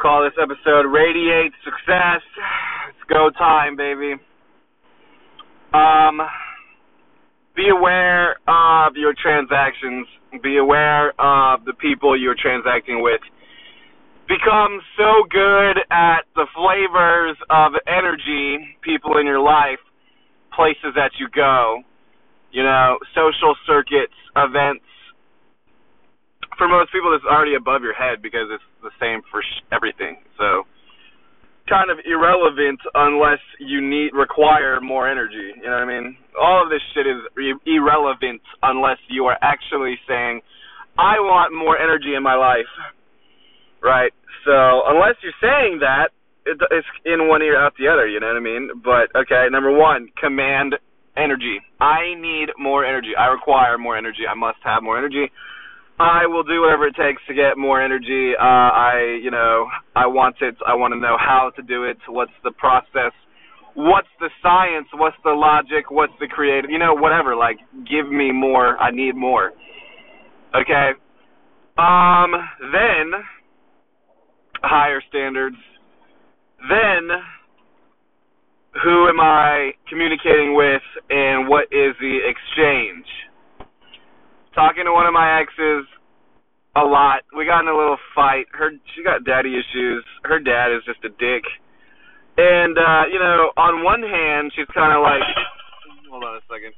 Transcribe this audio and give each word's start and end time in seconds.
Call 0.00 0.24
this 0.24 0.32
episode 0.40 0.88
Radiate 0.88 1.52
Success. 1.64 2.22
It's 2.88 3.08
go 3.08 3.30
time, 3.30 3.76
baby. 3.76 4.14
Um, 5.72 6.20
be 7.54 7.68
aware 7.68 8.36
of 8.48 8.96
your 8.96 9.14
transactions. 9.14 10.06
Be 10.42 10.58
aware 10.58 11.10
of 11.20 11.64
the 11.64 11.72
people 11.74 12.18
you're 12.18 12.36
transacting 12.40 13.02
with. 13.02 13.20
Become 14.28 14.80
so 14.96 15.24
good 15.30 15.78
at 15.90 16.22
the 16.34 16.46
flavors 16.54 17.36
of 17.50 17.72
energy, 17.86 18.76
people 18.82 19.18
in 19.18 19.26
your 19.26 19.40
life, 19.40 19.80
places 20.54 20.94
that 20.96 21.12
you 21.18 21.28
go, 21.34 21.82
you 22.50 22.62
know, 22.62 22.98
social 23.14 23.54
circuits, 23.66 24.14
events. 24.36 24.84
For 26.58 26.68
most 26.68 26.92
people, 26.92 27.14
it's 27.14 27.24
already 27.24 27.54
above 27.54 27.82
your 27.82 27.94
head 27.94 28.22
because 28.22 28.48
it's 28.52 28.64
the 28.82 28.92
same 29.00 29.22
for 29.30 29.42
sh- 29.42 29.64
everything. 29.72 30.20
So, 30.38 30.64
kind 31.68 31.90
of 31.90 31.98
irrelevant 32.04 32.80
unless 32.94 33.40
you 33.58 33.80
need 33.80 34.12
require 34.12 34.80
more 34.80 35.08
energy. 35.08 35.54
You 35.56 35.68
know 35.70 35.78
what 35.80 35.88
I 35.88 36.00
mean? 36.00 36.16
All 36.38 36.62
of 36.62 36.70
this 36.70 36.82
shit 36.94 37.06
is 37.06 37.22
re- 37.34 37.58
irrelevant 37.66 38.42
unless 38.62 38.98
you 39.08 39.26
are 39.26 39.38
actually 39.42 39.98
saying, 40.06 40.42
"I 40.98 41.20
want 41.20 41.54
more 41.54 41.78
energy 41.78 42.14
in 42.14 42.22
my 42.22 42.34
life." 42.34 42.68
Right. 43.82 44.12
So 44.44 44.82
unless 44.86 45.16
you're 45.22 45.38
saying 45.40 45.80
that, 45.80 46.10
it, 46.46 46.58
it's 46.70 46.86
in 47.04 47.28
one 47.28 47.42
ear 47.42 47.58
out 47.58 47.74
the 47.78 47.88
other. 47.88 48.06
You 48.06 48.20
know 48.20 48.28
what 48.28 48.36
I 48.36 48.40
mean? 48.40 48.70
But 48.82 49.14
okay, 49.16 49.46
number 49.50 49.70
one, 49.72 50.08
command 50.20 50.74
energy. 51.16 51.60
I 51.80 52.14
need 52.18 52.48
more 52.58 52.84
energy. 52.84 53.12
I 53.18 53.26
require 53.26 53.78
more 53.78 53.96
energy. 53.96 54.26
I 54.28 54.34
must 54.34 54.58
have 54.64 54.82
more 54.82 54.98
energy. 54.98 55.30
I 56.02 56.26
will 56.26 56.42
do 56.42 56.60
whatever 56.62 56.86
it 56.86 56.96
takes 56.96 57.22
to 57.28 57.34
get 57.34 57.56
more 57.56 57.80
energy. 57.80 58.32
Uh, 58.38 58.42
I, 58.44 59.20
you 59.22 59.30
know, 59.30 59.68
I 59.96 60.06
want 60.06 60.36
it. 60.40 60.56
I 60.66 60.74
want 60.74 60.92
to 60.94 61.00
know 61.00 61.16
how 61.18 61.50
to 61.56 61.62
do 61.62 61.84
it. 61.84 61.96
What's 62.08 62.32
the 62.44 62.52
process? 62.52 63.12
What's 63.74 64.08
the 64.20 64.28
science? 64.42 64.88
What's 64.92 65.16
the 65.24 65.30
logic? 65.30 65.90
What's 65.90 66.12
the 66.20 66.28
creative? 66.28 66.70
You 66.70 66.78
know, 66.78 66.94
whatever. 66.94 67.34
Like, 67.34 67.56
give 67.88 68.10
me 68.10 68.30
more. 68.30 68.76
I 68.78 68.90
need 68.90 69.16
more. 69.16 69.52
Okay. 70.54 70.90
Um. 71.78 72.32
Then 72.60 73.12
higher 74.62 75.00
standards. 75.08 75.56
Then 76.68 77.08
who 78.82 79.08
am 79.08 79.20
I 79.20 79.72
communicating 79.88 80.54
with, 80.54 80.82
and 81.10 81.48
what 81.48 81.64
is 81.72 81.94
the 82.00 82.18
exchange? 82.24 82.91
Talking 84.54 84.84
to 84.84 84.92
one 84.92 85.06
of 85.06 85.12
my 85.12 85.40
exes 85.40 85.86
a 86.76 86.84
lot. 86.84 87.22
We 87.36 87.44
got 87.44 87.60
in 87.60 87.68
a 87.68 87.76
little 87.76 87.98
fight. 88.14 88.46
Her 88.52 88.70
she 88.94 89.04
got 89.04 89.24
daddy 89.24 89.52
issues. 89.52 90.04
Her 90.24 90.38
dad 90.38 90.72
is 90.72 90.82
just 90.86 91.04
a 91.04 91.10
dick. 91.10 91.44
And 92.36 92.78
uh, 92.78 93.04
you 93.12 93.18
know, 93.18 93.52
on 93.56 93.84
one 93.84 94.02
hand, 94.02 94.52
she's 94.56 94.68
kind 94.74 94.96
of 94.96 95.02
like 95.02 95.22
hold 96.10 96.24
on 96.24 96.36
a 96.36 96.40
second. 96.48 96.72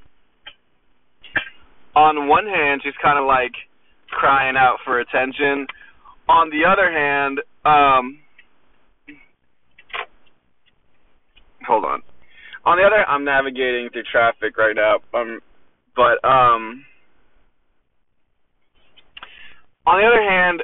On 1.94 2.28
one 2.28 2.46
hand, 2.46 2.80
she's 2.82 2.98
kind 3.00 3.18
of 3.18 3.26
like 3.26 3.54
crying 4.10 4.56
out 4.56 4.78
for 4.84 4.98
attention. 4.98 5.66
On 6.28 6.50
the 6.50 6.66
other 6.66 6.90
hand, 6.90 7.38
um 7.64 8.18
hold 11.66 11.84
on. 11.84 12.02
On 12.66 12.78
the 12.78 12.84
other, 12.84 13.04
I'm 13.06 13.24
navigating 13.24 13.90
through 13.92 14.04
traffic 14.10 14.56
right 14.56 14.74
now. 14.74 14.98
Um 15.12 15.40
but 15.94 16.18
um 16.26 16.84
on 19.86 20.00
the 20.00 20.06
other 20.06 20.22
hand, 20.22 20.62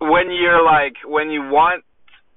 when 0.00 0.30
you're 0.30 0.64
like 0.64 0.94
when 1.06 1.30
you 1.30 1.42
want, 1.42 1.84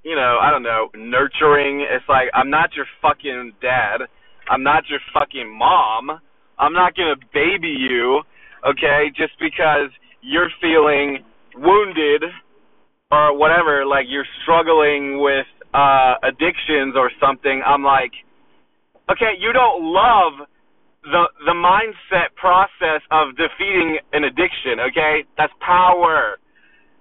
you 0.03 0.15
know, 0.15 0.37
I 0.41 0.51
don't 0.51 0.63
know, 0.63 0.89
nurturing, 0.95 1.81
it's 1.81 2.05
like 2.07 2.29
I'm 2.33 2.49
not 2.49 2.71
your 2.75 2.85
fucking 3.01 3.53
dad. 3.61 4.01
I'm 4.49 4.63
not 4.63 4.83
your 4.89 4.99
fucking 5.13 5.49
mom. 5.57 6.19
I'm 6.59 6.73
not 6.73 6.95
going 6.95 7.13
to 7.13 7.25
baby 7.33 7.67
you, 7.67 8.21
okay, 8.67 9.11
just 9.15 9.33
because 9.39 9.91
you're 10.21 10.49
feeling 10.61 11.19
wounded 11.55 12.23
or 13.11 13.37
whatever, 13.37 13.85
like 13.85 14.05
you're 14.07 14.27
struggling 14.43 15.21
with 15.21 15.45
uh 15.73 16.15
addictions 16.23 16.95
or 16.95 17.11
something. 17.19 17.61
I'm 17.65 17.83
like, 17.83 18.11
okay, 19.11 19.33
you 19.39 19.51
don't 19.53 19.83
love 19.83 20.47
the 21.11 21.23
the 21.47 21.55
mindset 21.55 22.35
process 22.35 23.01
of 23.11 23.35
defeating 23.39 23.99
an 24.11 24.23
addiction, 24.23 24.79
okay? 24.91 25.23
That's 25.37 25.53
power. 25.63 26.37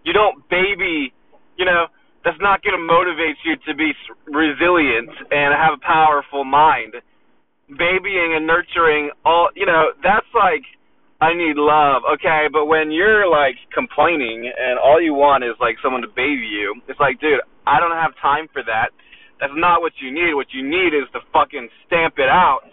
You 0.05 0.13
don't 0.13 0.47
baby, 0.49 1.13
you 1.59 1.65
know, 1.65 1.91
that's 2.25 2.39
not 2.41 2.63
going 2.63 2.79
to 2.79 2.83
motivate 2.83 3.39
you 3.45 3.59
to 3.67 3.73
be 3.75 3.93
resilient 4.27 5.11
and 5.31 5.55
have 5.55 5.75
a 5.75 5.83
powerful 5.83 6.45
mind. 6.45 6.95
Babying 7.67 8.39
and 8.39 8.47
nurturing 8.47 9.11
all, 9.25 9.51
you 9.55 9.67
know, 9.67 9.91
that's 10.03 10.31
like 10.35 10.63
I 11.21 11.35
need 11.35 11.59
love, 11.59 12.03
okay? 12.15 12.47
But 12.53 12.67
when 12.67 12.93
you're 12.93 13.27
like 13.27 13.57
complaining 13.75 14.47
and 14.47 14.79
all 14.79 15.03
you 15.03 15.15
want 15.15 15.43
is 15.43 15.59
like 15.59 15.77
someone 15.83 16.03
to 16.03 16.13
baby 16.15 16.47
you, 16.47 16.79
it's 16.87 17.01
like, 17.01 17.19
dude, 17.19 17.43
I 17.67 17.81
don't 17.81 17.97
have 17.97 18.15
time 18.23 18.47
for 18.53 18.63
that. 18.63 18.95
That's 19.41 19.55
not 19.57 19.83
what 19.83 19.93
you 19.99 20.15
need. 20.15 20.35
What 20.35 20.55
you 20.55 20.63
need 20.63 20.95
is 20.95 21.11
to 21.13 21.21
fucking 21.33 21.69
stamp 21.87 22.15
it 22.19 22.31
out 22.31 22.69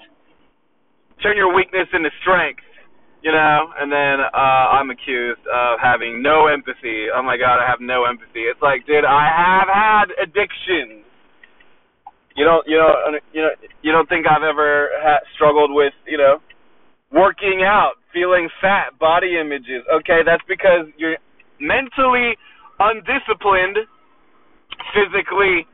turn 1.24 1.38
your 1.40 1.56
weakness 1.56 1.88
into 1.94 2.12
strength, 2.22 2.62
you 3.24 3.32
know, 3.32 3.72
and 3.80 3.88
then 3.88 4.20
uh 4.20 4.66
I'm 4.76 4.92
accused 4.92 5.42
of 5.48 5.80
having 5.80 6.22
no 6.22 6.48
empathy. 6.48 7.08
Oh 7.16 7.24
my 7.24 7.38
god, 7.40 7.64
I 7.64 7.66
have 7.66 7.80
no 7.80 8.04
empathy. 8.04 8.46
It's 8.52 8.62
like, 8.62 8.86
dude, 8.86 9.08
I 9.08 9.32
have 9.32 9.70
had 9.72 10.08
addictions. 10.22 11.08
You 12.36 12.44
don't, 12.46 12.66
you 12.68 12.78
know, 12.78 12.94
you 13.32 13.42
know, 13.42 13.54
you 13.82 13.92
don't 13.92 14.10
think 14.10 14.26
I've 14.28 14.44
ever 14.44 14.90
ha- 15.00 15.24
struggled 15.36 15.72
with, 15.72 15.94
you 16.08 16.18
know, 16.18 16.42
working 17.14 17.62
out, 17.64 18.02
feeling 18.12 18.50
fat, 18.60 18.98
body 19.00 19.38
images. 19.40 19.86
Okay, 20.02 20.26
that's 20.26 20.44
because 20.50 20.90
you're 20.98 21.16
mentally 21.62 22.34
undisciplined, 22.80 23.78
physically 24.98 25.70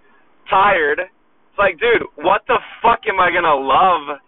tired. 0.49 0.99
It's 0.99 1.57
like, 1.57 1.79
dude, 1.79 2.03
what 2.19 2.41
the 2.47 2.59
fuck 2.83 3.07
am 3.07 3.19
I 3.19 3.31
gonna 3.31 3.55
love 3.55 4.19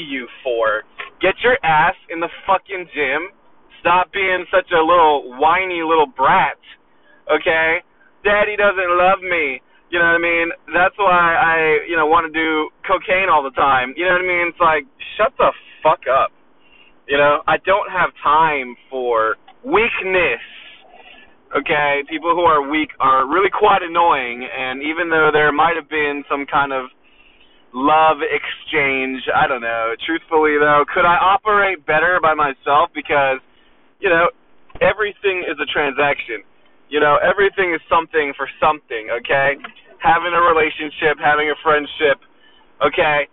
you 0.00 0.28
for. 0.42 0.82
Get 1.20 1.34
your 1.42 1.58
ass 1.62 1.94
in 2.10 2.20
the 2.20 2.28
fucking 2.46 2.86
gym. 2.94 3.30
Stop 3.80 4.12
being 4.12 4.44
such 4.50 4.70
a 4.72 4.82
little 4.82 5.38
whiny 5.38 5.82
little 5.82 6.06
brat. 6.06 6.58
Okay? 7.30 7.82
Daddy 8.24 8.56
doesn't 8.56 8.92
love 8.98 9.20
me. 9.22 9.62
You 9.90 9.98
know 9.98 10.12
what 10.12 10.20
I 10.20 10.24
mean? 10.24 10.48
That's 10.74 10.98
why 10.98 11.32
I, 11.32 11.56
you 11.88 11.96
know, 11.96 12.06
want 12.06 12.28
to 12.28 12.32
do 12.34 12.68
cocaine 12.84 13.32
all 13.32 13.42
the 13.42 13.54
time. 13.56 13.94
You 13.96 14.04
know 14.04 14.20
what 14.20 14.24
I 14.24 14.28
mean? 14.28 14.46
It's 14.52 14.60
like, 14.60 14.84
shut 15.16 15.32
the 15.38 15.52
fuck 15.82 16.04
up. 16.04 16.30
You 17.08 17.16
know, 17.16 17.40
I 17.48 17.56
don't 17.64 17.88
have 17.88 18.12
time 18.22 18.76
for 18.90 19.36
weakness. 19.64 20.44
Okay? 21.56 22.04
People 22.10 22.36
who 22.36 22.44
are 22.44 22.68
weak 22.68 22.90
are 23.00 23.24
really 23.24 23.48
quite 23.48 23.80
annoying, 23.80 24.44
and 24.44 24.82
even 24.82 25.08
though 25.08 25.30
there 25.32 25.50
might 25.52 25.76
have 25.80 25.88
been 25.88 26.22
some 26.28 26.44
kind 26.44 26.72
of 26.72 26.92
love 27.74 28.18
exchange. 28.22 29.22
I 29.34 29.46
don't 29.46 29.62
know. 29.62 29.94
Truthfully 30.06 30.56
though, 30.58 30.84
could 30.92 31.04
I 31.04 31.16
operate 31.16 31.84
better 31.86 32.18
by 32.22 32.34
myself 32.34 32.90
because 32.94 33.38
you 34.00 34.08
know, 34.08 34.30
everything 34.80 35.42
is 35.46 35.58
a 35.58 35.66
transaction. 35.66 36.42
You 36.88 37.00
know, 37.00 37.18
everything 37.20 37.74
is 37.74 37.82
something 37.90 38.32
for 38.36 38.48
something, 38.62 39.10
okay? 39.20 39.58
Having 40.00 40.32
a 40.32 40.42
relationship, 40.42 41.18
having 41.20 41.50
a 41.50 41.58
friendship, 41.60 42.22
okay? 42.80 43.28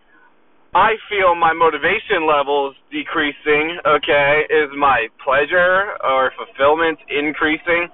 I 0.75 0.99
feel 1.07 1.39
my 1.39 1.53
motivation 1.53 2.27
levels 2.27 2.75
decreasing, 2.91 3.79
okay? 3.87 4.43
Is 4.51 4.67
my 4.75 5.07
pleasure 5.23 5.95
or 6.03 6.33
fulfillment 6.35 6.99
increasing? 7.07 7.87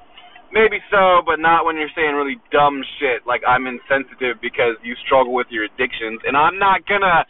Maybe 0.54 0.78
so, 0.92 1.24
but 1.26 1.40
not 1.40 1.66
when 1.66 1.78
you're 1.78 1.92
saying 1.96 2.14
really 2.14 2.38
dumb 2.52 2.84
shit 3.00 3.26
like 3.26 3.42
I'm 3.48 3.68
insensitive 3.68 4.38
because 4.42 4.76
you 4.84 4.96
struggle 5.06 5.34
with 5.34 5.48
your 5.50 5.66
addictions, 5.66 6.22
and 6.28 6.38
I'm 6.38 6.60
not 6.60 6.86
gonna 6.88 7.26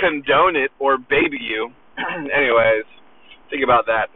condone 0.00 0.56
it 0.56 0.70
or 0.78 0.96
baby 0.96 1.38
you. 1.40 1.70
Anyways, 2.32 2.86
think 3.50 3.64
about 3.64 3.86
that. 3.86 4.08